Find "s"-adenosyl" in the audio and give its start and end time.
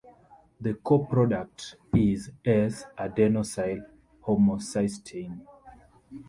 2.43-3.85